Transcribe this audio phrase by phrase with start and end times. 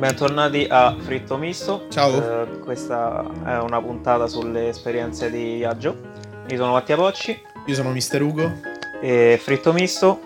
[0.00, 1.84] bentornati a Fritto Misto.
[1.90, 2.42] Ciao.
[2.42, 5.94] Eh, questa è una puntata sulle esperienze di viaggio.
[6.48, 8.50] Io sono Mattia Pocci Io sono Mister Ugo.
[9.02, 10.20] e Fritto Misto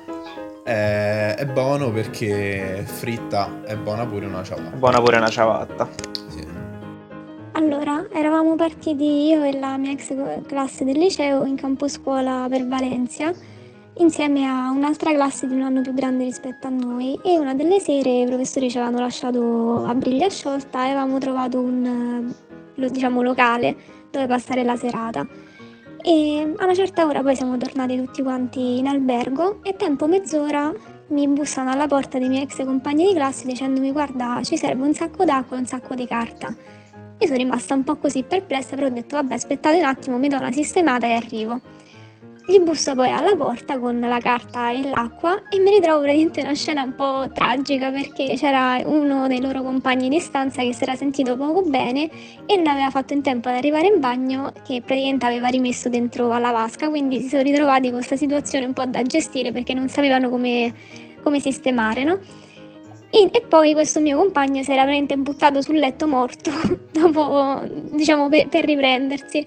[0.65, 4.77] Eh, è buono perché fritta è buona pure una ciabatta.
[4.77, 5.89] buona pure una ciabatta.
[6.29, 6.47] Sì.
[7.53, 10.15] Allora, eravamo partiti io e la mia ex
[10.47, 13.33] classe del liceo in campo scuola per Valencia,
[13.99, 17.79] insieme a un'altra classe di un anno più grande rispetto a noi e una delle
[17.79, 22.35] sere i professori ci avevano lasciato a briglia sciolta e avevamo trovato un
[22.77, 23.77] eh, diciamo, locale
[24.11, 25.27] dove passare la serata.
[26.03, 30.73] E a una certa ora poi siamo tornati tutti quanti in albergo e tempo mezz'ora
[31.09, 34.93] mi bussano alla porta dei miei ex compagni di classe dicendomi guarda ci serve un
[34.93, 36.55] sacco d'acqua e un sacco di carta.
[37.19, 40.29] Io sono rimasta un po' così perplessa, però ho detto vabbè aspettate un attimo, mi
[40.29, 41.61] do una sistemata e arrivo.
[42.47, 46.53] Gli busso poi alla porta con la carta e l'acqua e mi ritrovo praticamente una
[46.53, 50.95] scena un po' tragica perché c'era uno dei loro compagni di stanza che si era
[50.95, 52.11] sentito poco bene
[52.45, 56.33] e non aveva fatto in tempo ad arrivare in bagno che praticamente aveva rimesso dentro
[56.33, 59.89] alla vasca, quindi si sono ritrovati con questa situazione un po' da gestire perché non
[59.89, 60.75] sapevano come,
[61.23, 62.19] come sistemare, no?
[63.09, 66.51] E, e poi questo mio compagno si era veramente buttato sul letto morto
[66.93, 69.47] dopo, diciamo, per, per riprendersi.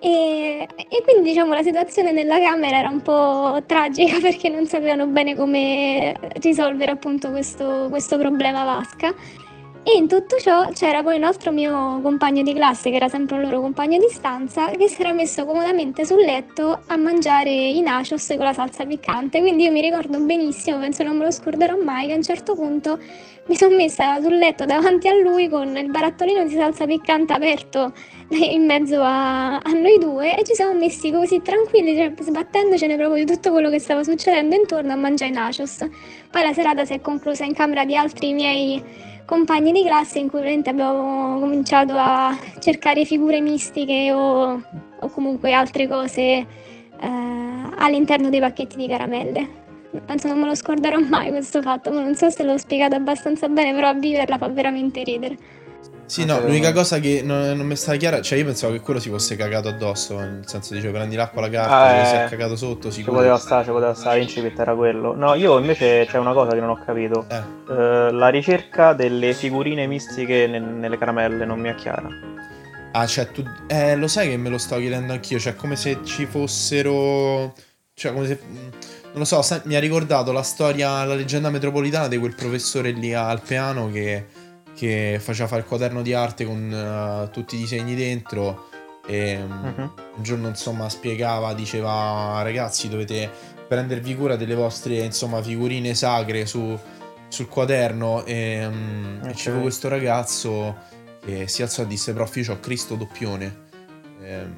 [0.00, 5.06] E, e quindi diciamo la situazione nella camera era un po' tragica perché non sapevano
[5.06, 9.14] bene come risolvere appunto questo, questo problema vasca.
[9.82, 13.36] E in tutto ciò c'era poi un altro mio compagno di classe, che era sempre
[13.36, 17.80] un loro compagno di stanza, che si era messo comodamente sul letto a mangiare i
[17.80, 19.40] nachos con la salsa piccante.
[19.40, 22.54] Quindi io mi ricordo benissimo, penso non me lo scorderò mai, che a un certo
[22.54, 22.98] punto
[23.46, 27.94] mi sono messa sul letto davanti a lui con il barattolino di salsa piccante aperto
[28.28, 33.24] in mezzo a, a noi due e ci siamo messi così tranquilli, cioè, sbattendocene proprio
[33.24, 35.78] di tutto quello che stava succedendo intorno a mangiare i nachos.
[36.30, 40.30] Poi la serata si è conclusa in camera di altri miei compagni di classe in
[40.30, 44.58] cui abbiamo cominciato a cercare figure mistiche o,
[45.00, 46.46] o comunque altre cose eh,
[47.76, 49.66] all'interno dei pacchetti di caramelle.
[50.06, 53.74] Penso non me lo scorderò mai questo fatto, non so se l'ho spiegato abbastanza bene,
[53.74, 55.36] però a viverla fa veramente ridere.
[56.08, 58.98] Sì, no, l'unica cosa che non, non mi sta chiara, cioè io pensavo che quello
[58.98, 62.28] si fosse cagato addosso, nel senso dicevo prendi l'acqua, la carta, Ah, si eh, è
[62.30, 63.16] cagato sotto, Ci sicuro.
[63.16, 65.14] poteva stare, ci poteva stare, l'incipit era quello.
[65.14, 67.26] No, io invece c'è una cosa che non ho capito.
[67.28, 67.36] Eh,
[67.70, 72.08] Eh, la ricerca delle figurine mistiche ne- nelle caramelle non mi è chiara.
[72.92, 73.44] ah, cioè tu...
[73.66, 77.52] Eh, lo sai che me lo sto chiedendo anch'io, cioè come se ci fossero...
[77.92, 78.38] Cioè come se...
[79.10, 83.12] Non lo so, mi ha ricordato la storia, la leggenda metropolitana di quel professore lì
[83.14, 84.26] al piano che,
[84.78, 88.68] che faceva fare il quaderno di arte con eh, tutti i disegni dentro
[89.06, 89.92] e mm, Mhm.
[90.16, 93.28] un giorno insomma spiegava, diceva ragazzi dovete
[93.66, 96.78] prendervi cura delle vostre insomma figurine sacre su-
[97.28, 99.34] sul quaderno e, mm, e Ok.
[99.34, 100.76] ci fu questo ragazzo
[101.24, 103.66] che si alzò e disse prof io c'ho Cristo doppione
[104.22, 104.54] Ehm,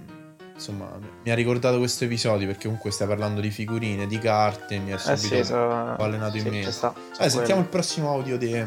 [0.55, 0.91] insomma
[1.23, 4.99] mi ha ricordato questo episodio perché comunque stai parlando di figurine, di carte mi Eh
[4.99, 5.55] subito sì, so-
[5.97, 6.67] ballenato in sì, mente.
[6.67, 8.65] ci sta, su sentiamo il prossimo audio dei,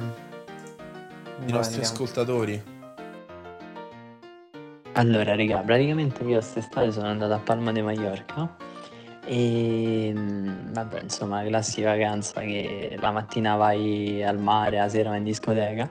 [1.39, 1.81] Vai, nostri andiamo.
[1.81, 2.63] ascoltatori
[4.93, 8.55] Allora, raga, praticamente io quest'estate sono andato a Palma de Mallorca
[9.25, 15.17] e mm, vabbè, insomma, classica vacanza che la mattina vai al mare, la sera vai
[15.17, 15.89] in discoteca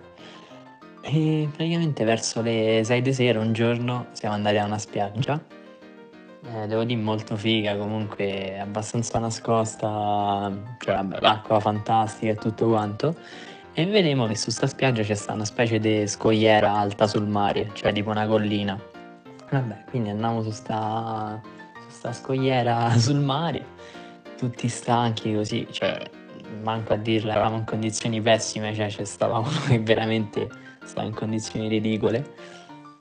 [1.01, 5.41] e praticamente verso le 6 di sera un giorno siamo andati a una spiaggia.
[6.45, 13.17] Eh, devo dire molto figa, comunque abbastanza nascosta, cioè vabbè, l'acqua fantastica e tutto quanto.
[13.75, 17.71] E vedremo che su sta spiaggia c'è sta una specie di scogliera alta sul mare,
[17.73, 18.79] cioè tipo una collina.
[19.51, 21.41] Vabbè, quindi andiamo su sta,
[21.81, 23.65] su sta scogliera sul mare,
[24.37, 25.99] tutti stanchi così, cioè
[26.63, 30.51] manco a dirla, eravamo in condizioni pessime, cioè ci stavamo che veramente
[30.85, 32.35] stava in condizioni ridicole.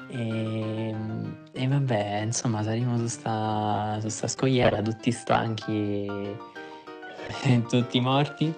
[0.08, 0.96] E,
[1.52, 6.08] e vabbè, insomma, saremo su sta, su sta scogliera, tutti stanchi
[7.68, 8.54] tutti morti.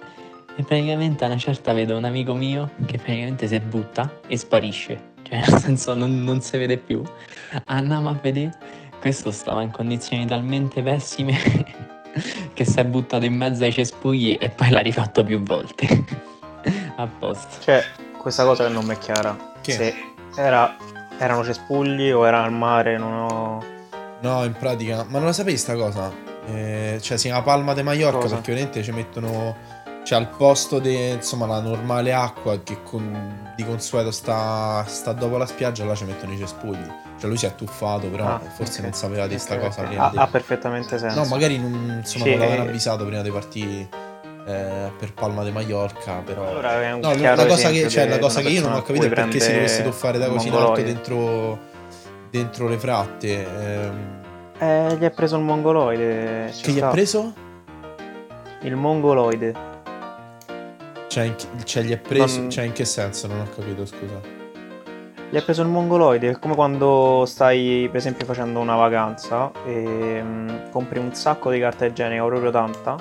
[0.56, 5.12] E praticamente a una certa vedo un amico mio che praticamente si butta e sparisce.
[5.22, 7.02] Cioè, nel senso, non, non si vede più.
[7.66, 8.56] Andiamo a vedere.
[9.00, 11.36] Questo stava in condizioni talmente pessime
[12.54, 16.04] che si è buttato in mezzo ai cespugli e poi l'ha rifatto più volte.
[16.96, 17.60] a posto.
[17.60, 17.82] Cioè,
[18.18, 19.52] questa cosa che non mi è chiara.
[19.60, 19.72] Che?
[19.72, 19.94] Se
[20.36, 20.76] era,
[21.18, 23.64] erano cespugli o era al mare, non ho...
[24.20, 26.10] No, in pratica, ma non la sapevi sta cosa?
[26.46, 28.34] Eh, cioè, si chiama Palma de Mallorca Cosa?
[28.36, 29.73] perché ovviamente ci mettono.
[30.04, 35.38] Cioè, al posto di insomma la normale acqua che con- di consueto sta, sta dopo
[35.38, 36.86] la spiaggia, là ci mettono i cespugli.
[37.18, 38.84] Cioè, lui si è tuffato, però Ah, forse ok.
[38.84, 39.86] non sapeva di sta Ok, cosa ok.
[39.88, 41.18] prima Ha, di- ha perfettamente senso.
[41.18, 43.88] No, magari non insomma Sì, non l'avevano avvisato prima di partire.
[44.46, 46.46] eh, per Palma de Mallorca, però...
[46.46, 49.06] Allora è un No, la cosa, che, cioè, la cosa che io non ho capito
[49.06, 51.58] è perché si dovesse tuffare da così in alto dentro,
[52.28, 53.42] dentro le fratte.
[53.42, 54.22] ehm.
[54.58, 56.52] Eh, gli ha preso il mongoloide.
[56.60, 57.32] che gli ha preso?
[58.60, 59.72] Il mongoloide.
[61.14, 62.40] Cioè, in, che- cioè, gli ha preso...
[62.40, 63.28] Non- Cioè, in che senso?
[63.28, 64.18] Non ho capito, scusa.
[65.30, 66.30] Gli ha preso il mongoloide.
[66.30, 71.60] È come quando stai, per esempio, facendo una vacanza e mm, compri un sacco di
[71.60, 72.96] carta igienica, proprio tanta,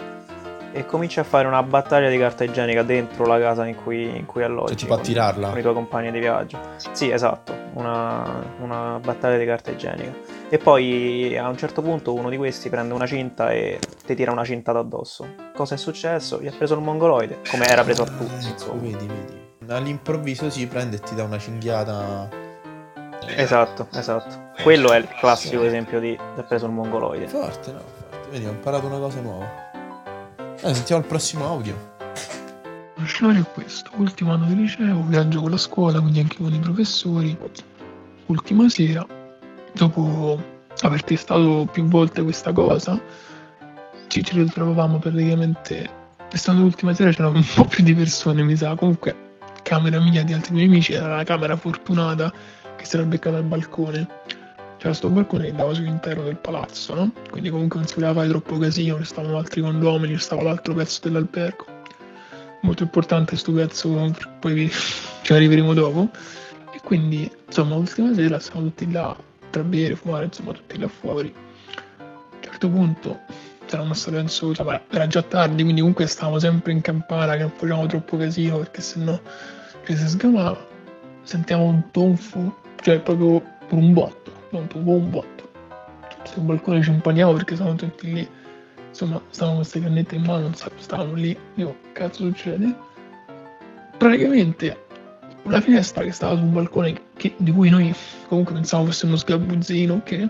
[0.72, 4.28] e cominci a fare una battaglia di carta igienica dentro la casa in cui, in
[4.28, 4.68] cui alloggi.
[4.74, 5.50] Cioè, tipo a con- tirarla.
[5.50, 6.60] Con i tuoi compagni di viaggio.
[6.92, 7.63] Sì, esatto.
[7.76, 10.14] Una, una battaglia di carta igienica.
[10.50, 14.32] E poi a un certo punto uno di questi prende una cinta e ti tira
[14.32, 15.26] una cinta addosso.
[15.56, 16.40] Cosa è successo?
[16.42, 18.82] Gli ha preso il mongoloide, come era preso a tutti, Ah, ecco, insomma.
[18.82, 19.42] vedi, vedi.
[19.68, 22.30] All'improvviso si prende e ti dà una cinghiata.
[23.36, 24.52] Esatto, esatto.
[24.62, 27.28] Quello è il classico esempio di ti ha preso il mongoloide.
[27.28, 27.80] Forte, no?
[27.80, 28.30] Forte.
[28.30, 29.46] Vedi, ho imparato una cosa nuova.
[30.62, 31.92] Dai, sentiamo il prossimo audio.
[33.06, 36.60] Scenario è questo, ultimo anno di liceo, viaggio con la scuola, quindi anche con i
[36.60, 37.38] professori.
[38.28, 39.06] Ultima sera,
[39.74, 40.42] dopo
[40.82, 43.00] aver testato più volte questa cosa,
[44.08, 45.90] ci, ci ritrovavamo praticamente,
[46.32, 49.16] essendo l'ultima sera c'erano un po' più di persone, mi sa, comunque
[49.64, 52.32] camera mia di altri miei amici, era la camera fortunata
[52.76, 54.08] che si era beccata al balcone.
[54.78, 57.12] C'era sto balcone che dava sull'interno del palazzo, no?
[57.30, 60.74] Quindi comunque non si poteva fare troppo casino, ci stavano altri condomini, ci stava l'altro
[60.74, 61.73] pezzo dell'albergo
[62.64, 64.70] molto importante sto pezzo, poi
[65.22, 66.10] ci arriveremo dopo.
[66.74, 69.16] E quindi, insomma, l'ultima sera siamo tutti là
[69.50, 71.34] tra bere, fumare, insomma, tutti là fuori.
[71.98, 73.20] A un certo punto
[73.66, 77.52] saranno state penso, insomma, era già tardi, quindi comunque stavamo sempre in campana, che non
[77.56, 79.20] facevamo troppo casino, perché sennò
[79.86, 80.72] ci si sgamava.
[81.22, 85.32] Sentiamo un tonfo, cioè proprio per un botto, non proprio un botto.
[86.24, 88.30] Sul balcone ci impaniamo perché stavamo tutti lì
[88.94, 92.76] insomma, stavamo queste cannette in mano, stavamo lì, io, cazzo succede?
[93.98, 94.86] Praticamente
[95.44, 97.94] una finestra che stava su un balcone che- di cui noi
[98.28, 100.30] comunque pensavamo fosse uno sgabuzzino, che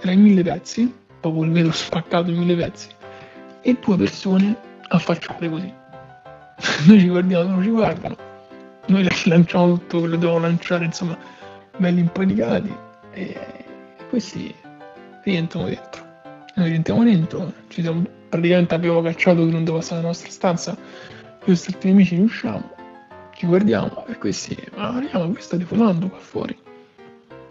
[0.00, 2.88] era in mille pezzi, proprio il vetro spaccato in mille pezzi,
[3.62, 4.56] e due persone
[4.88, 5.72] affacciate così.
[6.88, 8.16] noi ci guardiamo, loro ci guardano,
[8.86, 11.16] noi lanciamo tutto quello che dovevamo lanciare, insomma,
[11.76, 12.74] belli impanicati,
[13.12, 13.38] e
[14.08, 14.52] questi
[15.22, 16.09] rientrano dentro.
[16.60, 20.76] Noi rientriamo dentro, ci siamo, praticamente abbiamo cacciato chi non doveva stare nella nostra stanza,
[21.42, 22.74] io e altri amici ne usciamo,
[23.32, 26.54] ci guardiamo e questi, ma Mariano, voi state fumando qua fuori?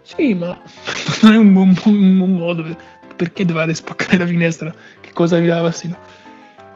[0.02, 0.56] Sì, ma
[1.22, 2.76] non è un buon, un buon modo, per-
[3.16, 4.72] perché dovete spaccare la finestra?
[5.00, 5.98] Che cosa vi dava fastidio?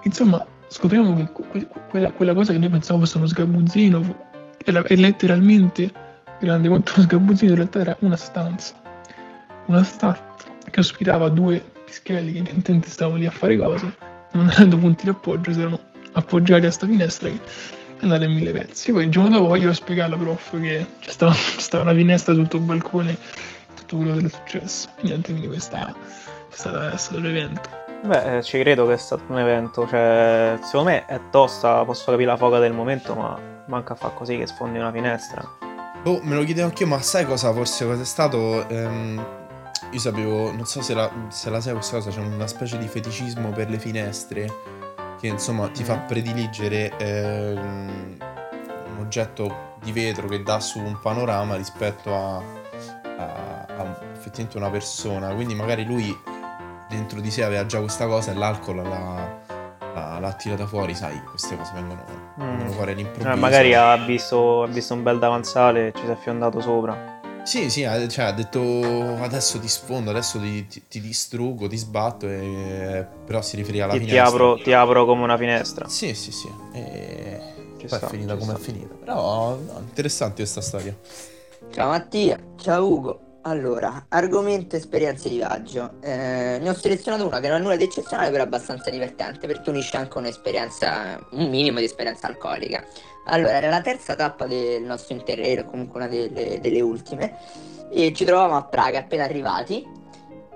[0.03, 4.17] Insomma, scopriamo che que- quella, quella cosa che noi pensavamo fosse uno sgabuzzino fu-
[4.65, 5.89] era, è letteralmente
[6.41, 8.75] grande quanto uno sgabuzzino, in realtà era una stanza.
[9.67, 10.35] Una stanza
[10.69, 13.97] che ospitava due pischelli che evidentemente stavano lì a fare cose,
[14.33, 15.79] non avendo punti di appoggio, si erano
[16.13, 17.41] appoggiati a sta finestra che
[17.99, 18.93] è andata in mille pezzi.
[18.93, 22.35] Poi il giorno dopo voglio spiegare alla prof che c'è stava, c'è stava una finestra
[22.35, 23.17] sotto il balcone,
[23.77, 24.89] tutto quello che è successo.
[24.97, 25.93] E niente, quindi questa è
[26.49, 27.83] stata, è stato l'evento.
[28.05, 32.11] Beh, eh, ci credo che è stato un evento, cioè, secondo me è tosta, posso
[32.11, 35.43] capire la foga del momento, ma manca a far così che sfondi una finestra.
[36.03, 38.69] Boh, me lo chiedevo anch'io, ma sai cosa forse cosa è stato?
[38.69, 39.44] Ehm,
[39.91, 42.89] io sapevo, non so se la, se la sai questa cosa, c'è una specie di
[42.89, 44.53] feticismo per le finestre
[45.21, 48.17] che insomma ti fa prediligere ehm,
[48.91, 52.37] un oggetto di vetro che dà su un panorama rispetto a,
[53.19, 55.33] a- a effettivamente una persona.
[55.35, 56.17] Quindi magari lui
[56.89, 59.39] dentro di sé aveva già questa cosa e l'alcol l'ha,
[59.95, 62.03] l'ha- l'ha tirata fuori, sai, queste cose vengono,
[62.37, 63.31] vengono fuori all'improvviso.
[63.31, 67.14] Eh, magari ha visto, ha visto un bel davanzale e ci si è fiondato sopra.
[67.45, 68.61] Sì, sì, ha, cioè, ha detto
[69.23, 73.07] adesso ti sfondo, adesso ti, ti- ti distruggo, ti sbatto, e...
[73.27, 74.27] però si riferiva alla Ti, ti finestra.
[74.39, 75.87] apro, ti apro come una finestra.
[75.89, 76.49] Sì, sì, sì.
[76.73, 77.41] E...
[77.79, 78.95] Ci poi sta, è finita come è finita.
[78.95, 80.97] Però no, interessante questa storia.
[81.73, 83.21] Ciao Mattia, ciao Ugo.
[83.47, 85.97] Allora, argomento esperienze di viaggio.
[86.01, 89.47] Eh, ne ho selezionato una che non ha nulla di eccezionale, però è abbastanza divertente
[89.47, 92.83] perché unisce anche un'esperienza, un minimo di esperienza alcolica.
[93.27, 97.37] Allora, era la terza tappa del nostro interrail, comunque una delle, delle ultime,
[97.91, 99.87] e ci trovavamo a Praga appena arrivati.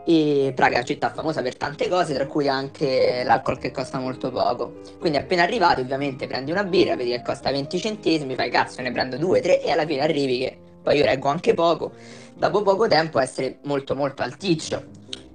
[0.07, 3.99] E Praga è una città famosa per tante cose, tra cui anche l'alcol che costa
[3.99, 4.81] molto poco.
[4.99, 8.91] Quindi appena arrivati, ovviamente, prendi una birra, vedi che costa 20 centesimi, fai cazzo, ne
[8.93, 11.93] prendo due, tre e alla fine arrivi che poi io reggo anche poco.
[12.39, 14.85] Dopo poco tempo essere molto molto alticcio.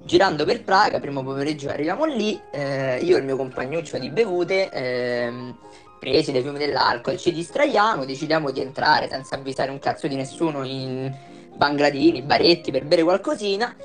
[0.06, 4.70] Girando per Praga, primo pomeriggio arriviamo lì, eh, io e il mio compagnuccio di bevute,
[4.70, 5.58] ehm,
[6.00, 10.64] presi dai fiumi dell'alcol, ci distraiamo, decidiamo di entrare senza avvisare un cazzo di nessuno
[10.64, 11.14] in
[11.56, 13.76] bangladini, baretti per bere qualcosina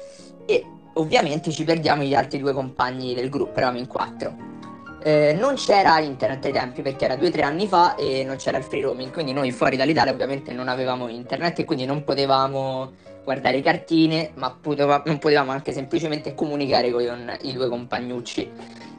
[0.46, 4.36] e ovviamente ci perdiamo gli altri due compagni del gruppo, eravamo in quattro.
[5.00, 8.36] Eh, non c'era internet ai tempi perché era due o tre anni fa e non
[8.36, 12.02] c'era il free roaming, quindi noi fuori dall'Italia ovviamente non avevamo internet e quindi non
[12.02, 18.50] potevamo guardare cartine, ma poteva, non potevamo anche semplicemente comunicare con i due compagnucci.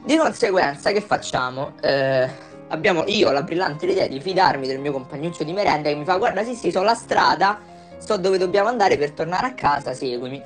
[0.06, 1.74] Di conseguenza che facciamo?
[1.82, 2.30] Eh,
[2.70, 6.18] abbiamo io la brillante idea di fidarmi del mio compagnuccio di merenda che mi fa
[6.18, 7.60] guarda sì sì, so la strada,
[7.98, 10.42] so dove dobbiamo andare per tornare a casa, seguimi.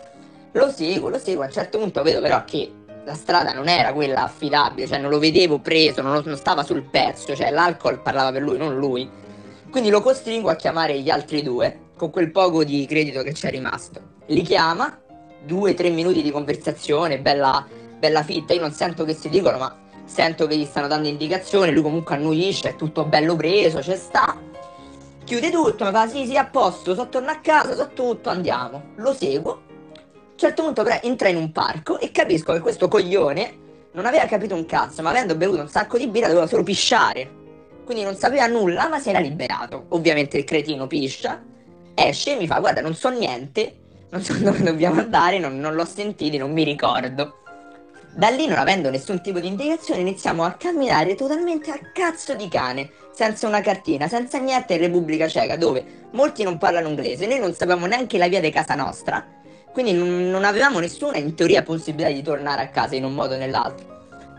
[0.54, 2.72] Lo seguo, lo seguo, a un certo punto vedo però che
[3.06, 6.84] la strada non era quella affidabile, cioè non lo vedevo preso, non, non stava sul
[6.84, 9.10] pezzo, cioè l'alcol parlava per lui, non lui.
[9.70, 13.50] Quindi lo costringo a chiamare gli altri due, con quel poco di credito che c'è
[13.50, 14.00] rimasto.
[14.28, 15.00] Li chiama,
[15.44, 17.66] due tre minuti di conversazione, bella,
[17.98, 21.72] bella fitta, io non sento che si dicono, ma sento che gli stanno dando indicazioni,
[21.72, 24.38] lui comunque annuisce, è tutto bello preso, c'è sta.
[25.26, 28.92] Chiude tutto, mi fa sì sì a posto, so torno a casa, so tutto, andiamo.
[28.96, 29.63] Lo seguo,
[30.44, 33.62] certo punto però entra in un parco e capisco che questo coglione
[33.94, 37.42] non aveva capito un cazzo, ma avendo bevuto un sacco di birra doveva solo pisciare.
[37.86, 39.86] Quindi non sapeva nulla, ma si era liberato.
[39.90, 41.42] Ovviamente il cretino piscia,
[41.94, 43.76] esce e mi fa, guarda, non so niente,
[44.10, 47.38] non so dove dobbiamo andare, non, non l'ho sentito, non mi ricordo.
[48.16, 52.50] Da lì, non avendo nessun tipo di indicazione, iniziamo a camminare totalmente a cazzo di
[52.50, 57.40] cane, senza una cartina, senza niente in Repubblica Ceca, dove molti non parlano inglese, noi
[57.40, 59.42] non sapevamo neanche la via di casa nostra
[59.74, 63.38] quindi non avevamo nessuna, in teoria, possibilità di tornare a casa in un modo o
[63.38, 63.92] nell'altro.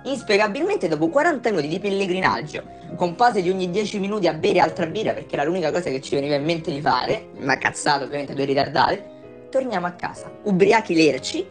[0.05, 2.63] Inspiegabilmente, dopo 40 minuti di pellegrinaggio,
[2.95, 6.01] con pause di ogni 10 minuti a bere altra birra, perché era l'unica cosa che
[6.01, 9.13] ci veniva in mente di fare, una cazzata ovviamente, due ritardate,
[9.51, 11.45] torniamo a casa, ubriachi lerci,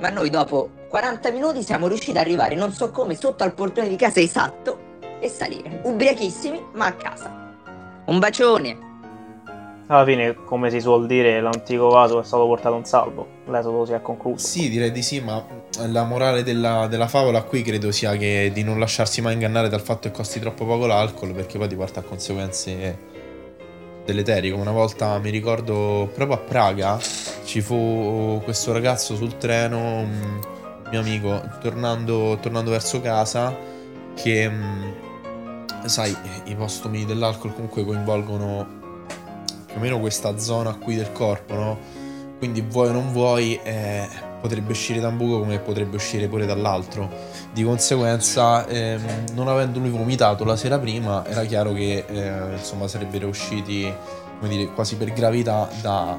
[0.00, 3.88] ma noi dopo 40 minuti siamo riusciti ad arrivare, non so come, sotto al portone
[3.88, 5.80] di casa esatto e salire.
[5.84, 7.54] Ubriachissimi, ma a casa.
[8.06, 8.89] Un bacione!
[9.96, 13.26] Alla fine, come si suol dire, l'antico vaso è stato portato in salvo.
[13.46, 14.46] L'esodo si è concluso.
[14.46, 15.44] Sì, direi di sì, ma
[15.88, 19.80] la morale della, della, favola qui credo sia che di non lasciarsi mai ingannare dal
[19.80, 22.98] fatto che costi troppo poco l'alcol, perché poi ti porta a conseguenze
[24.04, 24.52] deleterie.
[24.52, 26.98] Una volta mi ricordo proprio a Praga
[27.44, 30.40] ci fu questo ragazzo sul treno, un
[30.88, 33.56] mio amico, tornando, tornando verso casa,
[34.14, 34.48] che
[35.84, 38.78] sai, i postumi dell'alcol comunque coinvolgono
[39.70, 41.78] più o meno questa zona qui del corpo, no?
[42.38, 44.08] Quindi vuoi o non vuoi, eh,
[44.40, 47.08] potrebbe uscire da un buco come potrebbe uscire pure dall'altro.
[47.52, 52.88] Di conseguenza, ehm, non avendo lui vomitato la sera prima, era chiaro che eh, insomma
[52.88, 53.92] sarebbero usciti,
[54.38, 56.16] come dire, quasi per gravità da,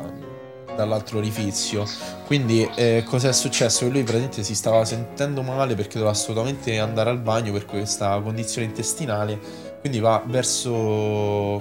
[0.76, 1.86] dall'altro orifizio.
[2.28, 3.86] Quindi eh, cos'è successo?
[3.86, 8.20] Che lui praticamente si stava sentendo male perché doveva assolutamente andare al bagno per questa
[8.22, 10.72] condizione intestinale quindi va verso.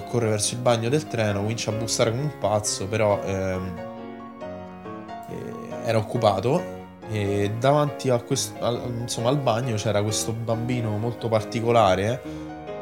[0.07, 3.73] corre verso il bagno del treno, comincia a bussare come un pazzo, però ehm,
[5.29, 6.79] eh, era occupato.
[7.09, 12.21] E davanti a questo, al, insomma, al bagno c'era questo bambino molto particolare,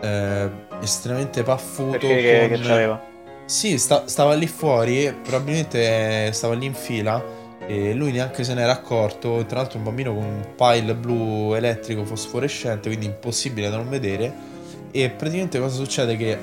[0.01, 0.49] eh,
[0.81, 1.97] estremamente paffuto.
[1.97, 2.57] Perché con...
[2.57, 3.01] che c'aveva?
[3.45, 7.23] Sì, sta, stava lì fuori, probabilmente stava lì in fila
[7.65, 9.45] e lui neanche se n'era accorto.
[9.47, 14.48] Tra l'altro, un bambino con un pile blu elettrico fosforescente, quindi impossibile da non vedere
[14.91, 16.15] e praticamente cosa succede?
[16.15, 16.37] Che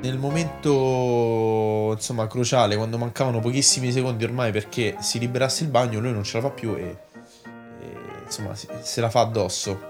[0.00, 6.12] nel momento insomma cruciale, quando mancavano pochissimi secondi ormai perché si liberasse il bagno, lui
[6.12, 6.96] non ce la fa più e,
[7.80, 9.88] e insomma se la fa addosso.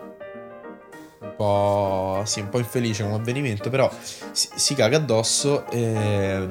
[1.21, 3.91] Un po', sì, un po' infelice come avvenimento, però
[4.33, 6.49] si, si caga addosso e,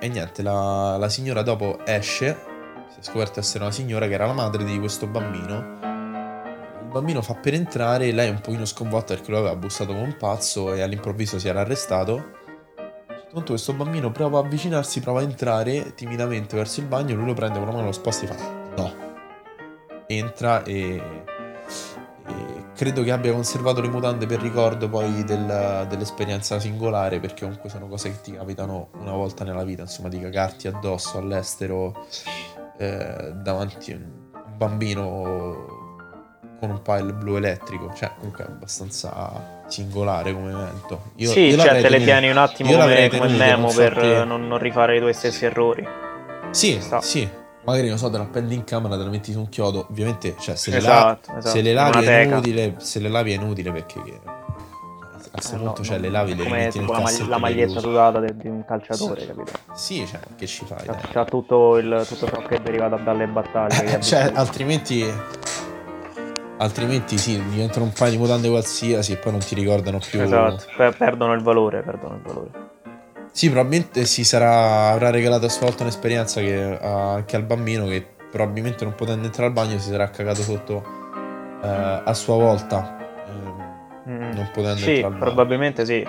[0.00, 2.36] e niente, la, la signora dopo esce,
[2.92, 5.93] si è scoperto essere una signora che era la madre di questo bambino
[6.94, 10.16] bambino fa per entrare, lei è un pochino sconvolta perché lo aveva bussato come un
[10.16, 12.42] pazzo e all'improvviso si era arrestato.
[13.32, 17.34] Punto questo bambino prova a avvicinarsi, prova a entrare timidamente verso il bagno, lui lo
[17.34, 18.34] prende con la mano, lo sposta e fa
[18.76, 18.92] no.
[20.06, 21.02] Entra e,
[22.28, 27.70] e credo che abbia conservato le mutande per ricordo poi del, dell'esperienza singolare perché comunque
[27.70, 32.06] sono cose che ti capitano una volta nella vita, insomma di cagarti addosso all'estero
[32.78, 35.73] eh, davanti a un bambino
[36.66, 41.10] con un pile blu elettrico, cioè comunque è abbastanza singolare come evento.
[41.16, 44.24] Io, sì, io cioè te le tieni un attimo come, come memo per che...
[44.24, 45.86] non, non, rifare i tuoi stessi errori.
[46.50, 47.28] Sì, sì.
[47.64, 49.86] Magari non so, te la appendi in camera, te la metti su un chiodo.
[49.88, 51.38] Ovviamente, cioè, se, esatto, le, la...
[51.38, 51.56] esatto.
[51.56, 54.20] se le lavi è inutile, se le lavi è inutile perché
[55.34, 58.20] a questo punto no, cioè, le lavi le metti nel la, mag- la maglietta sudata
[58.20, 59.26] di un calciatore, sì.
[59.26, 59.52] capito?
[59.74, 60.86] Sì, cioè, che ci fai?
[60.86, 64.00] C'ha, c'ha tutto, il, tutto ciò che è derivato dalle battaglie.
[64.04, 65.04] Cioè, altrimenti
[66.64, 70.20] Altrimenti sì, diventano un paio di mutande qualsiasi e poi non ti ricordano più.
[70.22, 70.64] Esatto,
[70.96, 72.50] perdono il valore, perdono il valore.
[73.32, 78.06] Sì, probabilmente si sarà, avrà regalato a sua volta un'esperienza che, anche al bambino che
[78.30, 80.82] probabilmente non potendo entrare al bagno si sarà cagato sotto
[81.62, 82.96] eh, a sua volta.
[83.28, 83.62] Eh,
[84.06, 84.32] Mm.
[84.34, 85.20] non potendo Sì, entrare al bar.
[85.20, 86.06] probabilmente sì.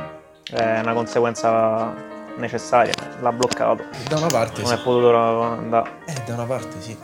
[0.51, 1.93] È una conseguenza
[2.37, 2.93] necessaria.
[3.21, 3.83] L'ha bloccato.
[4.09, 4.75] Da una parte Non sì.
[4.75, 5.89] è potuto andare.
[6.05, 6.95] Eh, da una parte sì.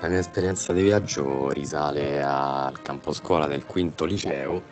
[0.00, 4.62] La mia esperienza di viaggio risale al campo scuola del quinto liceo,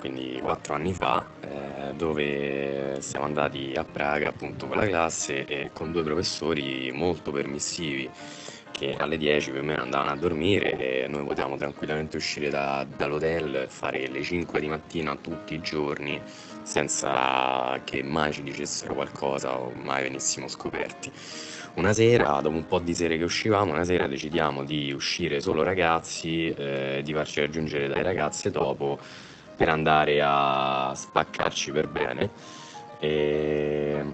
[0.00, 5.70] quindi quattro anni fa, eh, dove siamo andati a Praga appunto con la classe e
[5.74, 8.10] con due professori molto permissivi
[8.70, 12.84] che alle 10 più o meno andavano a dormire e noi potevamo tranquillamente uscire da-
[12.96, 16.20] dall'hotel fare le 5 di mattina tutti i giorni
[16.62, 21.12] senza che mai ci dicessero qualcosa o mai venissimo scoperti.
[21.76, 25.64] Una sera, dopo un po' di sere che uscivamo, una sera decidiamo di uscire solo
[25.64, 29.00] ragazzi, eh, di farci raggiungere dalle ragazze dopo
[29.56, 32.30] per andare a spaccarci per bene.
[33.00, 34.04] E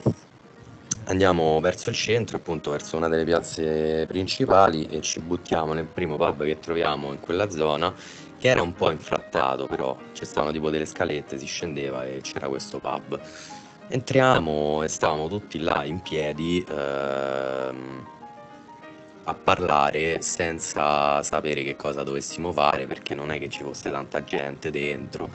[1.05, 6.17] andiamo verso il centro, appunto verso una delle piazze principali e ci buttiamo nel primo
[6.17, 7.95] pub che troviamo in quella zona,
[8.39, 12.49] che era un po' infrattato, però ci stavano tipo delle scalette, si scendeva e c'era
[12.49, 13.21] questo pub.
[13.93, 18.07] Entriamo e stavamo tutti là in piedi ehm,
[19.25, 24.23] a parlare senza sapere che cosa dovessimo fare perché non è che ci fosse tanta
[24.23, 25.29] gente dentro.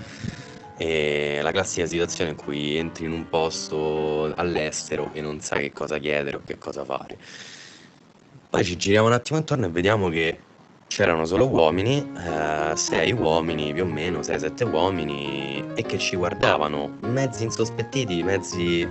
[0.78, 5.74] E la classica situazione in cui entri in un posto all'estero e non sai che
[5.74, 7.18] cosa chiedere o che cosa fare.
[8.50, 10.45] Poi ci giriamo un attimo intorno e vediamo che
[10.88, 16.98] c'erano solo uomini, eh, sei uomini più o meno, 6-7 uomini, e che ci guardavano,
[17.02, 18.88] mezzi insospettiti, mezzi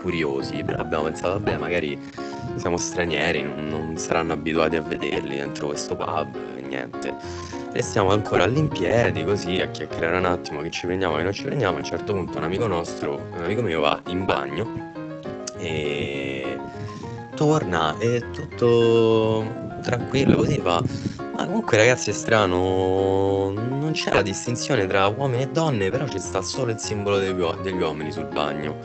[0.00, 0.62] curiosi.
[0.62, 1.98] Però abbiamo pensato, vabbè, magari
[2.56, 7.14] siamo stranieri, non, non saranno abituati a vederli dentro questo pub, e niente.
[7.72, 11.32] Restiamo ancora lì in piedi, così, a chiacchierare un attimo che ci prendiamo, che non
[11.32, 11.76] ci prendiamo.
[11.76, 14.92] A un certo punto un amico nostro, un amico mio va in bagno
[15.58, 16.58] e
[17.34, 20.82] torna e tutto tranquillo così fa
[21.36, 26.20] ma comunque ragazzi è strano non c'è la distinzione tra uomini e donne però ci
[26.20, 28.76] sta solo il simbolo degli, uo- degli uomini sul bagno.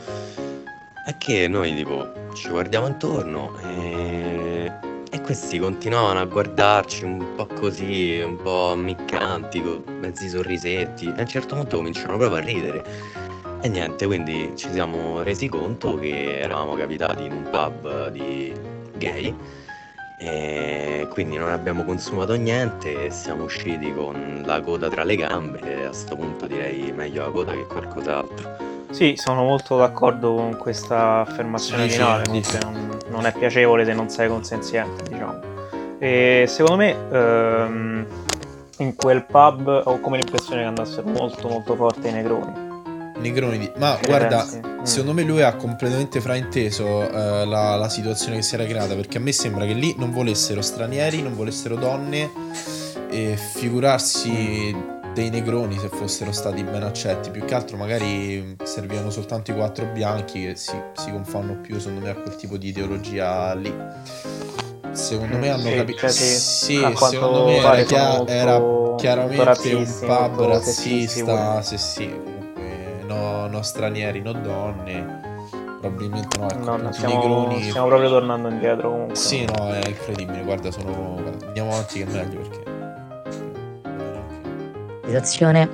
[1.06, 4.72] È che noi tipo ci guardiamo intorno e,
[5.10, 11.06] e questi continuavano a guardarci un po' così un po' ammiccanti con mezzi sorrisetti.
[11.06, 12.84] E a un certo punto cominciano proprio a ridere.
[13.62, 18.52] E niente, quindi ci siamo resi conto che eravamo capitati in un pub di
[18.96, 19.34] gay
[20.22, 25.60] e quindi non abbiamo consumato niente e siamo usciti con la coda tra le gambe
[25.60, 28.68] e a sto punto direi meglio la coda che qualcos'altro.
[28.90, 32.42] Sì, sono molto d'accordo con questa affermazione Sì, finale.
[32.42, 32.58] sì.
[32.62, 35.40] Non, non è piacevole se non sei consenziente, diciamo.
[35.98, 38.06] E secondo me ehm,
[38.78, 42.68] in quel pub ho come l'impressione che andassero molto molto forte i negroni.
[43.20, 43.70] Negroni di...
[43.76, 44.44] Ma guarda?
[44.44, 44.82] Mm.
[44.84, 49.18] secondo me lui ha completamente frainteso eh, la, la situazione che si era creata perché
[49.18, 52.30] a me sembra che lì non volessero stranieri, non volessero donne
[53.10, 54.74] e figurarsi
[55.12, 57.30] dei negroni se fossero stati ben accetti.
[57.30, 62.00] Più che altro magari servivano soltanto i quattro bianchi che si, si confanno più secondo
[62.00, 63.74] me a quel tipo di ideologia lì.
[64.92, 65.98] Secondo me Mm, hanno sì, capito.
[65.98, 71.62] cioè sì, Sì, secondo me era, pare chia- sono molto- era chiaramente un pub razzista.
[71.62, 72.39] Sì, sì, comunque
[73.14, 75.18] no, no stranieri, no donne.
[75.80, 77.62] Probabilmente no, ecco, No, no, stiamo, negroni.
[77.62, 79.16] stiamo proprio tornando indietro comunque.
[79.16, 80.42] Sì, no, è incredibile.
[80.42, 80.92] Guarda, sono.
[81.20, 82.68] guarda, andiamo avanti che è meglio perché.
[85.04, 85.68] Situazione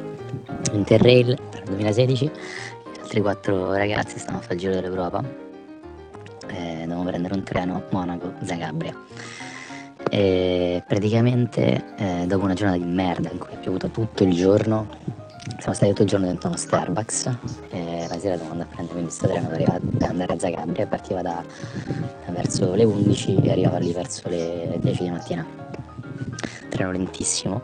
[0.73, 2.31] Interrail per il 2016,
[3.03, 5.23] altri quattro ragazzi stavano a fare il giro dell'Europa,
[6.49, 8.95] eh, dovevamo prendere un treno Monaco-Zagabria.
[10.09, 14.87] E praticamente eh, dopo una giornata di merda in cui è piovuto tutto il giorno,
[15.59, 17.27] siamo stati tutto il giorno dentro uno Starbucks
[17.71, 21.45] e la sera dovevamo andare a prendere sto treno per andare a Zagabria, partiva da
[22.29, 25.47] verso le 11 e arrivava lì verso le 10 di mattina.
[26.69, 27.63] Treno lentissimo.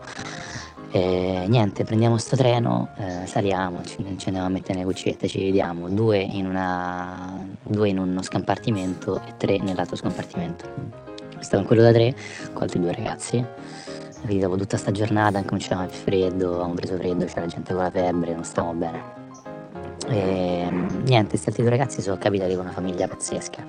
[0.91, 5.43] E niente, prendiamo sto treno, eh, saliamo, ci, ci andiamo a mettere nelle cuccette, ci
[5.43, 11.01] vediamo, due in, una, due in uno scompartimento e tre nell'altro scompartimento.
[11.39, 12.15] Stavo in quello da tre
[12.53, 13.45] con altri due ragazzi.
[14.25, 17.91] Dopo tutta sta giornata cominciavamo a fare freddo, avevamo preso freddo, c'era gente con la
[17.91, 19.03] febbre, non stavamo bene.
[20.09, 23.65] E niente, questi altri due ragazzi sono capitati con una famiglia pazzesca.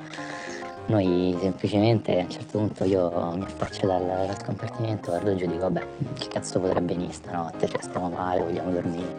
[0.86, 5.48] Noi semplicemente a un certo punto io mi affaccio dal, dal scompartimento, guardo giù e
[5.48, 9.16] dico vabbè, che cazzo potrebbe venire stanotte, cioè stiamo male, vogliamo dormire,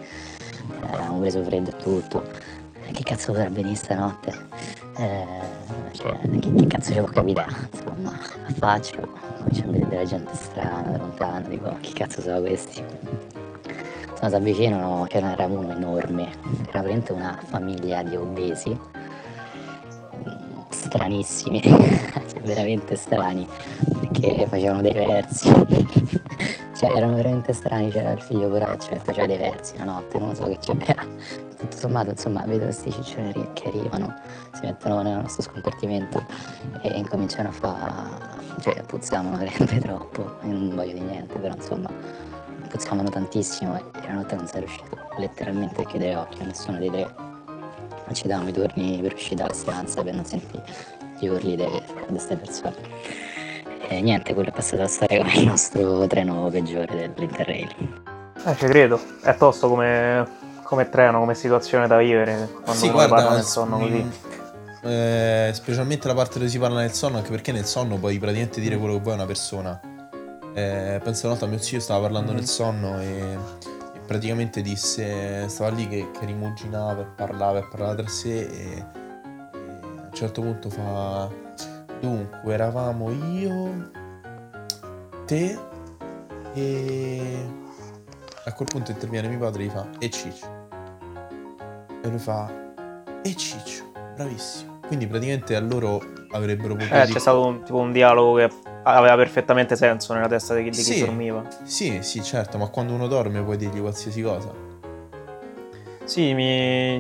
[0.83, 2.23] eh, abbiamo preso freddo e tutto,
[2.87, 4.33] Eh, che cazzo potrebbe venire stanotte?
[4.97, 5.27] Eh,
[5.93, 7.69] cioè, che, che cazzo ci può capitare?
[7.73, 8.13] Insomma,
[8.47, 12.81] affaccio, comincio a vedere della gente strana da lontano, dico che cazzo sono questi?
[14.11, 16.29] Insomma, si avvicinano, c'era un ramuno enorme,
[16.69, 18.79] era veramente una famiglia di obesi,
[20.69, 23.49] stranissimi, cioè, veramente strani,
[23.99, 25.49] perché facevano dei versi,
[26.77, 30.37] cioè, erano veramente strani, c'era il figlio però cioè, faceva dei versi la notte, non
[30.37, 31.05] so che c'era.
[31.65, 34.15] Tutto sommato, insomma, vedo questi ciccioni che arrivano,
[34.53, 36.23] si mettono nel nostro scompartimento
[36.83, 41.89] e incominciano a fare, cioè puzzavano veramente troppo, e non voglio di niente, però insomma,
[42.69, 46.91] puzzavano tantissimo e la notte non sei riuscito letteralmente a chiudere occhio a nessuno dei
[46.91, 47.15] tre.
[48.13, 50.63] Ci davamo i turni per uscire dalla stanza per non sentire
[51.19, 51.67] gli urli di
[52.09, 52.77] queste persone.
[53.89, 58.03] E niente, quello è passato a storia come il nostro treno peggiore dell'Interrail.
[58.45, 59.01] Eh, ci credo.
[59.23, 60.29] È tosto come,
[60.65, 64.13] come treno, come situazione da vivere quando Sì, guarda, parla nel sonno mm, così.
[64.83, 68.61] eh, specialmente la parte dove si parla nel sonno, anche perché nel sonno puoi praticamente
[68.61, 69.81] dire quello che vuoi a una persona.
[70.55, 72.37] Eh, penso una volta mio zio stava parlando Mhm.
[72.37, 73.39] nel sonno e,
[73.95, 78.77] e praticamente disse, stava lì che, che rimuginava e parlava e parlava tra sé e,
[78.77, 78.81] e
[79.53, 81.29] a un certo punto fa,
[82.01, 83.91] dunque eravamo io,
[85.27, 85.59] te
[86.53, 87.49] e
[88.45, 90.54] a quel punto interviene mio padre e gli fa, e Ciccio.
[92.05, 92.51] E lui fa,
[93.23, 94.81] e Ciccio, bravissimo.
[94.87, 96.95] Quindi praticamente a loro avrebbero potuto...
[96.95, 98.51] Eh, c'è stato un, tipo un dialogo che
[98.83, 101.01] aveva perfettamente senso nella testa di chi, Sì.
[101.01, 101.43] dormiva.
[101.63, 104.53] Sì, sì, certo, ma quando uno dorme puoi dirgli qualsiasi cosa.
[106.05, 106.99] Sì, mi,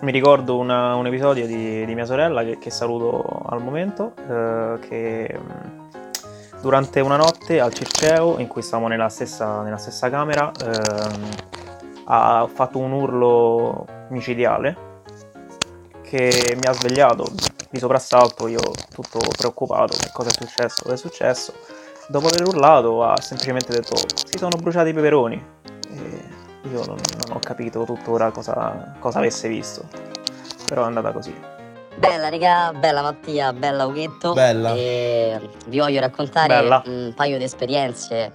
[0.00, 4.78] mi ricordo una- un episodio di, di mia sorella che, che saluto al momento, eh,
[4.88, 10.50] che mh, durante una notte al Circeo, in cui stavamo nella stessa, nella stessa camera,
[10.58, 11.28] ehm,
[12.04, 14.90] ha fatto un urlo micidiale
[16.02, 17.24] che mi ha svegliato
[17.70, 18.60] di soprassalto, io
[18.94, 21.54] tutto preoccupato, che cosa è successo, cosa è successo.
[22.08, 25.42] Dopo aver urlato ha semplicemente detto si sono bruciati i peperoni.
[25.90, 26.24] E
[26.70, 29.86] io non, non ho capito tuttora cosa, cosa avesse visto.
[30.66, 31.34] Però è andata così.
[31.96, 34.32] Bella raga, bella Mattia, bella Ughetto.
[34.32, 34.74] Bella.
[34.74, 36.82] E vi voglio raccontare Bella.
[36.86, 38.32] un paio di esperienze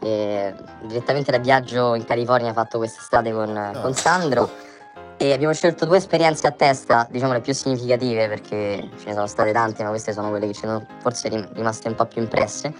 [0.00, 4.68] eh, direttamente da viaggio in California fatto quest'estate con, con Sandro.
[5.16, 9.26] E abbiamo scelto due esperienze a testa, diciamo le più significative perché ce ne sono
[9.26, 12.22] state tante, ma queste sono quelle che ci sono forse rim- rimaste un po' più
[12.22, 12.72] impresse.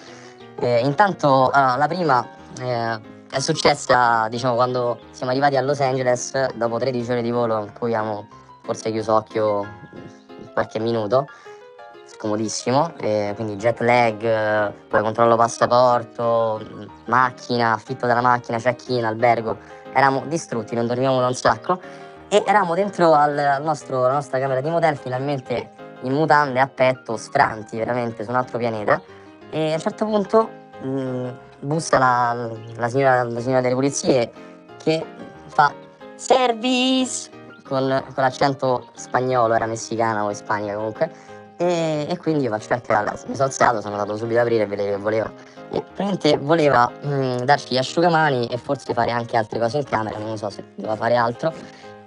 [0.58, 2.26] Eh, intanto, allora, la prima
[2.60, 2.98] eh,
[3.30, 7.72] è successa, diciamo, quando siamo arrivati a Los Angeles dopo 13 ore di volo, in
[7.74, 8.26] cui abbiamo
[8.62, 9.66] forse chiuso occhio
[10.54, 11.26] qualche minuto,
[12.20, 16.60] scomodissimo, eh, quindi jet lag, eh, poi controllo passaporto,
[17.06, 19.56] macchina, affitto della macchina, check-in, albergo,
[19.94, 21.80] eravamo distrutti, non dormivamo da un sacco
[22.28, 25.70] e eravamo dentro al, nostro, alla nostra camera di motel finalmente
[26.02, 29.00] in mutande a petto, sfranti veramente su un altro pianeta.
[29.48, 30.50] E a un certo punto
[30.82, 31.28] mh,
[31.60, 34.30] bussa la, la signora, la signora delle pulizie
[34.76, 35.02] che
[35.46, 35.72] fa
[36.16, 37.38] service!
[37.70, 41.29] con, con l'accento spagnolo, era messicana o ispanica comunque
[41.60, 44.66] e, e quindi io faccio entrare, mi sono alzato, sono andato subito ad aprire e
[44.66, 45.30] vedere che voleva
[45.70, 50.16] e praticamente voleva mh, darci gli asciugamani e forse fare anche altre cose in camera,
[50.16, 51.52] non so se doveva fare altro.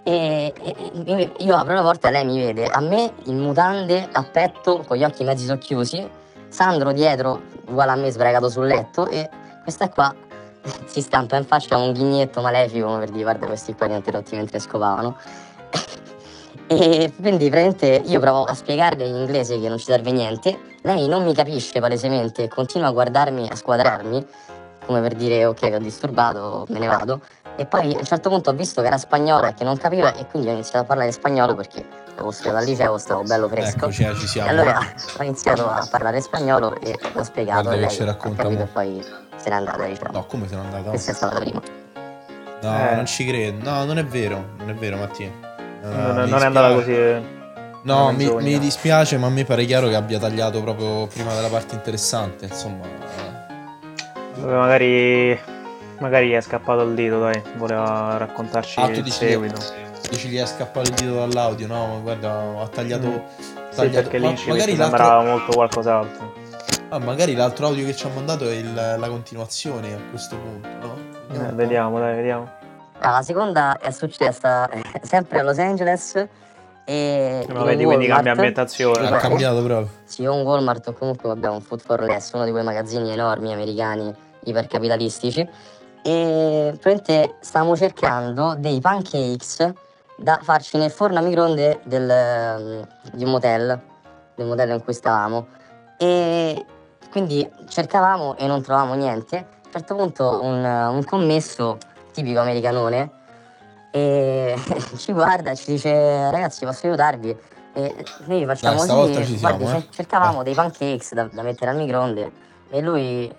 [0.02, 2.66] E, e- io apro la porta e lei mi vede.
[2.66, 6.22] A me in mutande a petto con gli occhi mezzi socchiusi
[6.54, 9.30] Sandro dietro uguale a me sbragato sul letto e
[9.64, 10.14] questa qua
[10.86, 14.36] si stampa in faccia un ghignetto malefico per dire guarda questi qua li ho interrotti
[14.36, 15.18] mentre scopavano
[16.68, 21.08] e quindi praticamente io provo a spiegarle in inglese che non ci serve niente lei
[21.08, 24.26] non mi capisce palesemente e continua a guardarmi a squadrarmi
[24.86, 27.22] come per dire ok ho disturbato me ne vado
[27.56, 30.14] e poi a un certo punto ho visto che era spagnola e che non capiva
[30.16, 33.78] e quindi ho iniziato a parlare spagnolo perché avevo studiato al liceo stavo bello fresco
[33.86, 34.48] Eccoci, eh, ci siamo.
[34.50, 34.80] e allora
[35.20, 38.66] ho iniziato a parlare spagnolo e ho spiegato Guarda e che lei ci racconta e
[38.66, 40.90] poi se n'è andata diciamo No, come se n'è andata?
[40.90, 41.62] questa è stata la prima
[42.62, 42.96] No, Eh.
[42.96, 43.70] non ci credo.
[43.70, 44.52] No, non è vero.
[44.60, 45.30] Non è vero, Mattia.
[45.84, 47.42] No, non, non è andata così.
[47.84, 51.34] No, una mi, mi dispiace, ma a me pare chiaro che abbia tagliato proprio prima
[51.34, 52.46] della parte interessante.
[52.46, 54.40] Insomma, eh.
[54.40, 55.40] Vabbè, magari,
[56.00, 57.42] magari gli è scappato il dito, dai.
[57.58, 59.62] Voleva raccontarci Ah, il seguito.
[60.10, 61.68] dici gli è scappato il dito dall'audio.
[61.68, 63.08] No, ma guarda, ha tagliato.
[63.08, 63.14] Mm.
[63.16, 63.22] ha
[63.70, 66.34] Sì, tagliato- perché ma l'incidente magari sembrava molto qualcos'altro.
[66.90, 70.68] ah, magari l'altro audio che ci ha mandato è il- la continuazione a questo punto,
[70.80, 70.96] no?
[71.34, 71.56] Eh, un po'.
[71.56, 72.50] vediamo, dai, vediamo.
[73.06, 76.16] Ah, la seconda è successa eh, sempre a Los Angeles
[76.86, 78.38] e Ma in vedi, quindi cambia Walmart.
[78.38, 79.08] ambientazione.
[79.08, 79.90] Ha cambiato proprio.
[80.06, 83.52] Sì, un Walmart o comunque abbiamo un Food for Less, uno di quei magazzini enormi
[83.52, 85.42] americani ipercapitalistici.
[86.02, 89.74] E praticamente stavamo cercando dei pancakes
[90.16, 93.82] da farci nel forno a microonde del, ehm, di un motel,
[94.34, 95.48] del motel in cui stavamo.
[95.98, 96.66] E
[97.12, 99.36] quindi cercavamo e non trovavamo niente.
[99.36, 101.78] A un certo punto un, un commesso
[102.14, 103.10] tipico americanone
[103.92, 104.56] e
[104.98, 107.38] ci guarda e ci dice ragazzi posso aiutarvi?
[107.76, 109.82] E noi facciamo Dai, stavolta sì, ci siamo, guardi, eh.
[109.82, 112.32] cer- cercavamo dei pancakes da, da mettere al microonde
[112.70, 113.36] e lui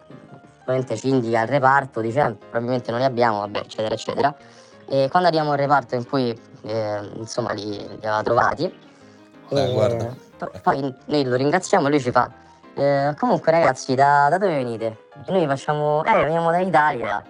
[0.62, 4.34] ovviamente ci indica il reparto, dice "Eh, probabilmente non li abbiamo, vabbè, eccetera, eccetera.
[4.88, 8.64] E quando arriviamo al reparto in cui eh, insomma li, li aveva trovati,
[9.50, 9.56] Eh,
[10.38, 12.28] eh, poi noi lo ringraziamo e lui ci fa
[12.74, 15.04] "Eh, comunque ragazzi da, da dove venite?
[15.26, 17.22] E noi facciamo eh veniamo dall'Italia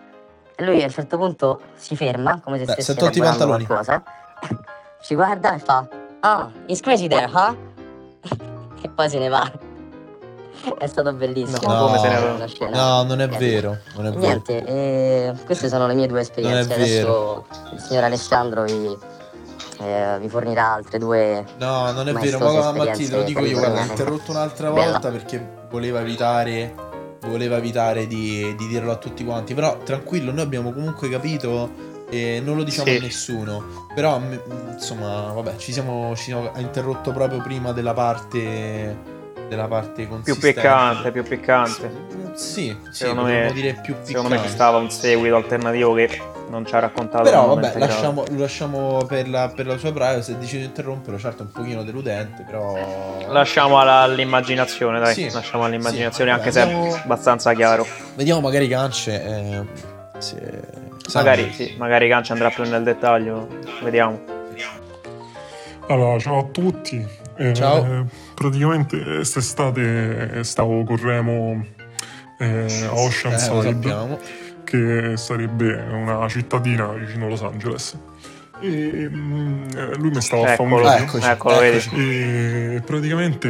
[0.56, 3.22] e lui a un certo punto si ferma come se Beh, stesse è tolti i
[3.22, 3.64] pantaloni.
[3.66, 4.02] qualcosa
[5.02, 5.86] ci guarda e fa
[6.20, 7.56] ah it's crazy there huh?
[8.82, 9.50] e poi se ne va
[10.78, 12.32] è stato bellissimo No, come se ne va?
[12.32, 13.76] una scena No, non è vero.
[13.96, 14.18] Non è vero.
[14.20, 16.72] Niente, eh, queste sono le mie due esperienze.
[16.72, 18.96] Adesso il signor Alessandro vi,
[19.80, 21.44] eh, vi fornirà altre due.
[21.58, 23.90] No, non è vero, ma Matti, te lo dico io, guarda, l'ho californiane.
[23.90, 24.90] interrotto un'altra Bella.
[24.92, 26.74] volta perché voleva evitare
[27.26, 32.40] voleva evitare di, di dirlo a tutti quanti, però tranquillo, noi abbiamo comunque capito e
[32.44, 32.96] non lo diciamo Sì.
[32.96, 33.86] a nessuno.
[33.94, 34.40] Però m-
[34.72, 39.12] insomma, vabbè, ci siamo, ci siamo interrotto proprio prima della parte
[39.48, 41.90] della parte Più piccante, più piccante.
[42.32, 44.06] Sì, sì, Secondo me- dire più piccante.
[44.06, 46.08] Secondo me ci stava un seguito alternativo che
[46.48, 47.24] non ci ha raccontato.
[47.24, 50.32] Però vabbè, lasciamo, lo lasciamo per la, per la sua privacy.
[50.32, 52.76] Se decide di interromperlo, certo è un pochino deludente, però.
[53.28, 55.14] Lasciamo alla- all'immaginazione, dai.
[55.14, 57.86] Sì, Lasciamo all'immaginazione, sì, anche vabbè, se andiamo- è abbastanza chiaro.
[58.14, 59.24] Vediamo magari Cance.
[59.24, 59.64] Eh,
[60.18, 60.82] se...
[61.12, 63.46] Magari, sì, magari Cancia andrà più nel dettaglio.
[63.82, 64.20] Vediamo.
[65.88, 67.06] Allora, ciao a tutti.
[67.36, 68.06] Eh, Ciao.
[68.34, 71.64] Praticamente quest'estate stavo con Remo
[72.38, 74.18] eh, a Eh, lo Oceanside, sappiamo.
[74.74, 77.96] Che sarebbe una cittadina vicino Los Angeles.
[78.60, 81.04] E mm, eh, lui mi stava a fare un Eccolo, video.
[81.04, 81.90] Eccoci, eccolo, eccoci.
[81.96, 83.48] E praticamente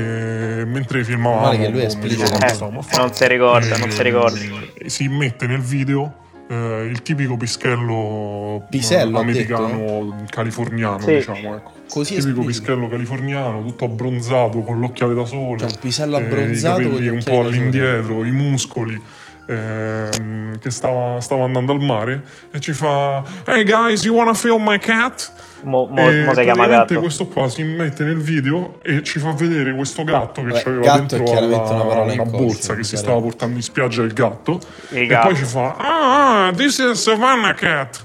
[0.66, 2.24] mentre filmavamo, che lui è esplicito.
[2.24, 4.38] Eh, a non si ricorda, non si ricorda.
[4.74, 6.14] eh, si mette nel video
[6.48, 11.14] eh, il tipico pischello Pisello, eh, ha americano californiano, Sì.
[11.14, 11.72] diciamo, ecco.
[11.88, 12.64] Così Il tipico esplicito.
[12.72, 15.56] pischello californiano, tutto abbronzato, con l'occhiale da sole.
[15.56, 19.00] C'è un pisello eh, abbronzato i con capelli gli un po' all'indietro, i muscoli.
[19.46, 24.64] Ehm, che stava, stava andando al mare e ci fa Hey guys, you wanna film
[24.68, 25.32] my cat?
[25.62, 30.04] Mo, mo, e mo questo qua si mette nel video e ci fa vedere questo
[30.04, 33.56] gatto che Beh, c'aveva gatto dentro alla- una una inconscia, borsa che si stava portando
[33.56, 35.28] in spiaggia il gatto Il e gatto.
[35.28, 38.02] poi ci fa ah, this is Savannah Cat e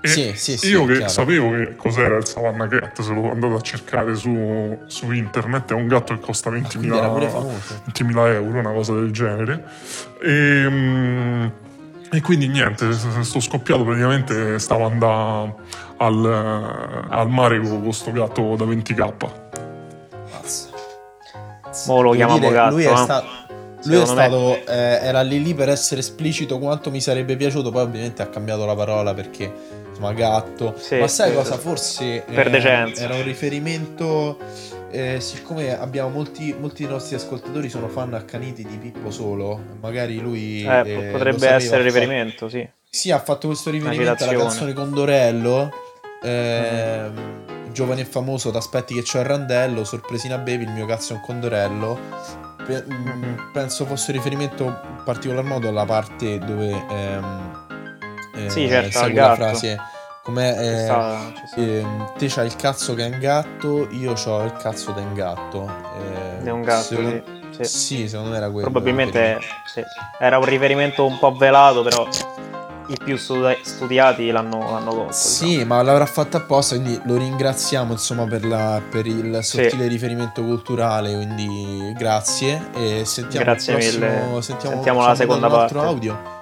[0.00, 1.08] Sì, sì, sì, io che chiaro.
[1.08, 5.74] sapevo che cos'era il Savannah Cat se l'ho andato a cercare su, su internet è
[5.74, 7.82] un gatto che costa 20.000 Quindi era pure famoso.
[7.92, 9.64] 20.000 euro, una cosa del genere.
[10.22, 11.46] E, mm,
[12.12, 15.58] e quindi niente, sto scoppiato praticamente stavo andando
[15.98, 19.14] al, al mare con questo gatto da 20k.
[20.30, 20.68] Mazza.
[21.86, 22.74] Mo lo chiamiamo dire, gatto.
[22.74, 22.96] Lui è, eh.
[22.96, 23.24] sta-
[23.84, 24.26] lui è Secondo me-
[24.62, 24.72] stato.
[24.72, 27.70] eh, era lì lì per essere esplicito quanto mi sarebbe piaciuto.
[27.70, 29.52] Poi, ovviamente, ha cambiato la parola perché
[29.88, 30.74] insomma, gatto.
[30.78, 31.54] Sì, Ma sai sì, cosa?
[31.54, 31.58] sì.
[31.60, 33.02] Forse Per eh, decenza.
[33.02, 34.38] era un riferimento.
[34.90, 40.18] eh, siccome abbiamo molti, molti dei nostri ascoltatori sono fan accaniti di Pippo Solo, magari
[40.18, 42.66] lui Eh, eh, potrebbe sapeva, essere fatto- riferimento, sì.
[42.90, 45.70] Sì, ha fatto questo riferimento alla canzone Condorello.
[46.22, 49.84] ehm, Giovane e famoso, t'aspetti che c'è il randello.
[49.84, 51.98] Sorpresina baby, il mio cazzo è un condorello.
[52.68, 53.50] Pe- mm.
[53.50, 57.66] Penso fosse riferimento in particolar modo alla parte dove ehm,
[58.34, 59.80] eh, Sì, certo, segue la frase
[60.22, 64.44] com'è Ci eh, sta- ehm, te c'hai il cazzo che è un gatto, io c'ho
[64.44, 65.66] il cazzo da un gatto.
[65.98, 67.78] Eh, È un gatto, secondo- sì, sì.
[67.78, 68.68] sì, secondo me era quello.
[68.68, 69.38] Probabilmente
[69.72, 69.82] sì.
[70.18, 72.06] era un riferimento un po' velato, però
[72.88, 75.12] i più studi- studiati l'hanno, l'hanno colto.
[75.12, 75.64] Sì, diciamo.
[75.66, 81.12] ma l'avrà fatta apposta, quindi lo ringraziamo insomma per, la- per il sottile riferimento culturale,
[81.14, 84.42] quindi grazie e sentiamo Grazie prossimo, mille.
[84.42, 85.78] Sentiamo, Sentiamo la seconda parte.
[85.78, 86.36] audio.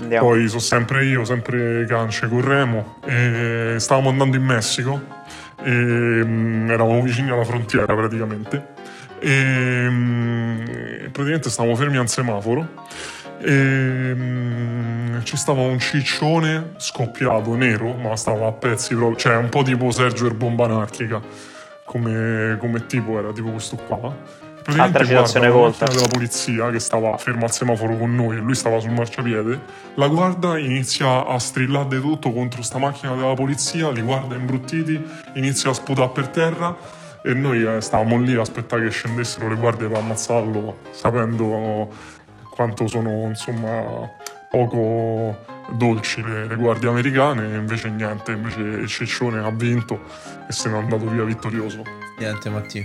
[0.00, 0.26] Andiamo.
[0.26, 2.96] Poi sono sempre io, sempre Cance con Remo.
[3.04, 5.00] E stavamo andando in Messico
[5.62, 8.66] e mm, eravamo vicini alla frontiera praticamente.
[9.20, 10.64] E mm,
[11.12, 12.68] praticamente stavamo fermi a un semaforo
[13.42, 19.48] e mm, ci stava un ciccione scoppiato nero, ma stava a pezzi proprio, cioè un
[19.48, 21.20] po' tipo Sergio e bomba anarchica.
[21.84, 24.14] Come, come tipo era tipo questo qua.
[24.62, 25.84] Praticamente Altra la colta.
[25.84, 29.60] macchina della polizia che stava fermo al semaforo con noi e lui stava sul marciapiede,
[29.94, 35.02] la guarda, inizia a strillare di tutto contro sta macchina della polizia, li guarda imbruttiti,
[35.34, 36.76] inizia a sputare per terra
[37.24, 41.88] e noi eh, stavamo lì a aspettare che scendessero le guardie per ammazzarlo, sapendo
[42.54, 44.10] quanto sono insomma
[44.50, 45.36] poco
[45.70, 50.00] dolci le, le guardie americane e invece niente, invece il ciccione ha vinto
[50.48, 51.82] e se n'è andato via vittorioso.
[52.18, 52.82] Niente Mattia,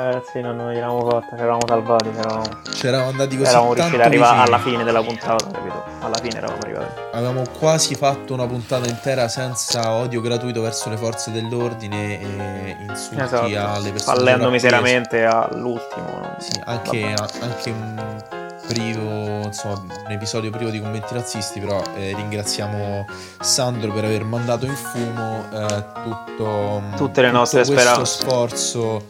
[0.00, 4.06] Eh sì, non gliel'avamo fatta, ci eravamo salvati, eravamo, c'eravamo andati così eravamo riusciti ad
[4.06, 5.82] arrivare alla fine della puntata, capito?
[6.00, 7.00] Alla fine eravamo arrivati.
[7.12, 13.16] Avevamo quasi fatto una puntata intera senza odio gratuito verso le forze dell'ordine e insulti
[13.20, 14.16] alle Esatto, persone.
[14.16, 16.06] fallendo miseramente all'ultimo.
[16.20, 16.34] no?
[16.38, 18.33] Sì, anche, anche un-
[18.66, 23.06] privo, insomma, un episodio privo di commenti razzisti, però eh, ringraziamo
[23.40, 28.04] Sandro per aver mandato in fumo eh, tutto, Tutte le tutto nostre questo speranze.
[28.04, 29.06] sforzo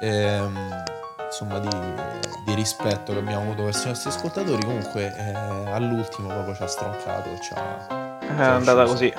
[0.00, 0.84] ehm,
[1.26, 1.68] insomma di,
[2.46, 4.62] di rispetto che abbiamo avuto verso i nostri ascoltatori.
[4.62, 8.18] Comunque eh, all'ultimo proprio ci ha stroncato ci ha...
[8.20, 9.12] È andata così.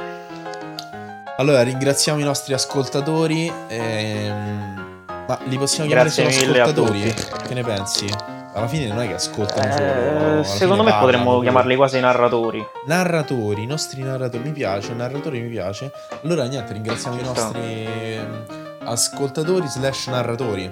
[1.38, 3.52] Allora, ringraziamo i nostri ascoltatori.
[3.67, 7.13] ehm, ma li possiamo chiamare Grazie solo ascoltatori?
[7.47, 8.08] Che ne pensi?
[8.54, 10.40] Alla fine non è che ascoltano solo.
[10.40, 12.66] Eh, secondo me parlano potremmo chiamarli quasi narratori.
[12.88, 15.92] Narratori, i nostri narratori, mi piace, narratori mi piace.
[16.24, 17.42] Allora niente, ringraziamo Ci i sta.
[17.42, 18.44] nostri ehm,
[18.86, 20.70] ascoltatori slash narratori.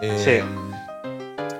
[0.00, 0.42] Ehm, Sì.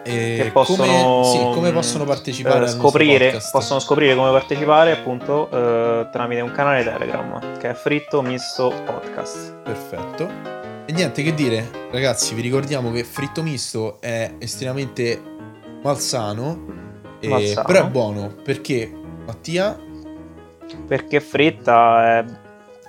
[0.03, 4.31] e Che possono, come, sì, come possono partecipare eh, al nostro scoprire, possono scoprire come
[4.33, 9.55] partecipare appunto eh, tramite un canale Telegram che è Fritto Misto Podcast.
[9.63, 10.60] Perfetto.
[10.87, 15.21] E niente che dire, ragazzi, vi ricordiamo che fritto misto è estremamente
[15.83, 16.67] malsano,
[17.21, 17.67] e- Malsano.
[17.67, 18.91] però è buono perché
[19.27, 19.79] Mattia
[20.87, 22.25] Perché fritta è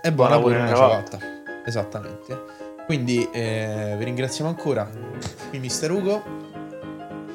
[0.02, 1.20] è buona Buona pure una ciabatta.
[1.64, 2.40] Esattamente.
[2.86, 4.90] Quindi eh, vi ringraziamo ancora.
[5.50, 6.24] Qui Mister Ugo,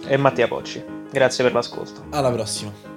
[0.07, 0.85] e Mattia Pocci.
[1.11, 2.05] Grazie per l'ascolto.
[2.11, 2.96] alla prossima.